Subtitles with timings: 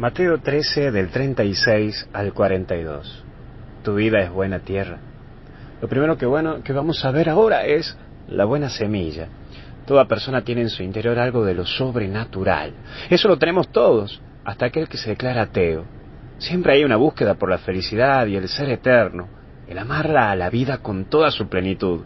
[0.00, 3.22] Mateo 13 del 36 al 42.
[3.82, 4.96] Tu vida es buena tierra.
[5.82, 9.28] Lo primero que bueno que vamos a ver ahora es la buena semilla.
[9.86, 12.72] Toda persona tiene en su interior algo de lo sobrenatural.
[13.10, 15.84] Eso lo tenemos todos, hasta aquel que se declara ateo.
[16.38, 19.28] Siempre hay una búsqueda por la felicidad y el ser eterno,
[19.68, 22.04] el amarla a la vida con toda su plenitud.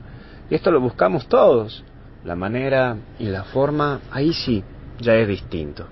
[0.50, 1.84] Y esto lo buscamos todos.
[2.24, 4.64] La manera y la forma, ahí sí,
[4.98, 5.86] ya es distinto.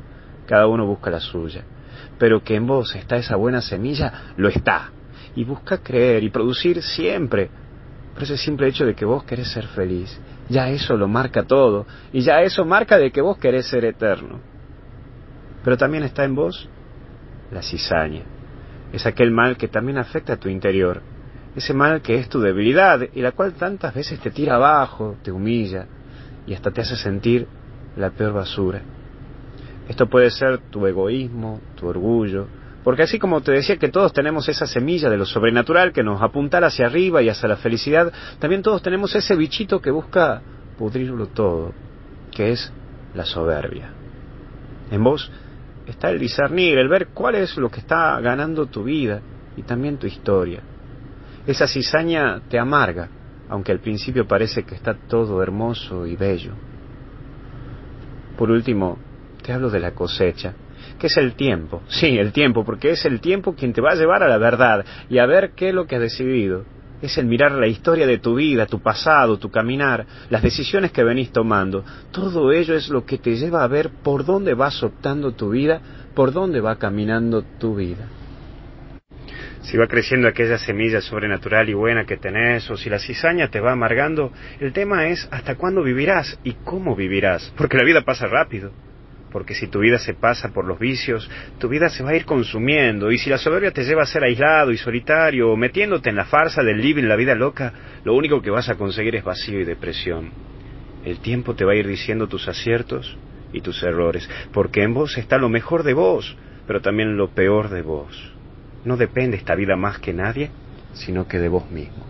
[0.48, 1.62] Cada uno busca la suya
[2.18, 4.90] pero que en vos está esa buena semilla, lo está.
[5.34, 7.50] Y busca creer y producir siempre.
[8.14, 11.86] Por ese simple hecho de que vos querés ser feliz, ya eso lo marca todo,
[12.12, 14.40] y ya eso marca de que vos querés ser eterno.
[15.64, 16.68] Pero también está en vos
[17.50, 18.22] la cizaña.
[18.92, 21.00] Es aquel mal que también afecta a tu interior,
[21.56, 25.30] ese mal que es tu debilidad y la cual tantas veces te tira abajo, te
[25.30, 25.86] humilla
[26.46, 27.46] y hasta te hace sentir
[27.96, 28.82] la peor basura.
[29.92, 32.46] Esto puede ser tu egoísmo, tu orgullo,
[32.82, 36.22] porque así como te decía que todos tenemos esa semilla de lo sobrenatural que nos
[36.22, 40.40] apuntara hacia arriba y hacia la felicidad, también todos tenemos ese bichito que busca
[40.78, 41.74] pudrirlo todo,
[42.34, 42.72] que es
[43.14, 43.90] la soberbia.
[44.90, 45.30] En vos
[45.86, 49.20] está el discernir, el ver cuál es lo que está ganando tu vida
[49.58, 50.62] y también tu historia.
[51.46, 53.10] Esa cizaña te amarga,
[53.50, 56.54] aunque al principio parece que está todo hermoso y bello.
[58.38, 59.11] Por último,
[59.42, 60.54] te hablo de la cosecha,
[60.98, 61.82] que es el tiempo.
[61.88, 64.84] Sí, el tiempo, porque es el tiempo quien te va a llevar a la verdad
[65.10, 66.64] y a ver qué es lo que has decidido.
[67.02, 71.02] Es el mirar la historia de tu vida, tu pasado, tu caminar, las decisiones que
[71.02, 71.84] venís tomando.
[72.12, 75.80] Todo ello es lo que te lleva a ver por dónde vas optando tu vida,
[76.14, 78.06] por dónde va caminando tu vida.
[79.62, 83.60] Si va creciendo aquella semilla sobrenatural y buena que tenés, o si la cizaña te
[83.60, 88.26] va amargando, el tema es hasta cuándo vivirás y cómo vivirás, porque la vida pasa
[88.26, 88.72] rápido
[89.32, 92.24] porque si tu vida se pasa por los vicios, tu vida se va a ir
[92.24, 96.16] consumiendo, y si la soberbia te lleva a ser aislado y solitario, o metiéndote en
[96.16, 97.72] la farsa del living, la vida loca,
[98.04, 100.30] lo único que vas a conseguir es vacío y depresión.
[101.04, 103.16] El tiempo te va a ir diciendo tus aciertos
[103.52, 106.36] y tus errores, porque en vos está lo mejor de vos,
[106.66, 108.32] pero también lo peor de vos.
[108.84, 110.50] No depende esta vida más que nadie,
[110.92, 112.04] sino que de vos mismo.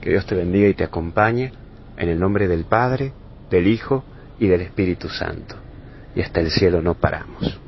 [0.00, 1.52] Que Dios te bendiga y te acompañe
[1.96, 3.12] en el nombre del Padre,
[3.50, 4.04] del Hijo
[4.38, 5.67] y del Espíritu Santo
[6.18, 7.60] y hasta el cielo no paramos.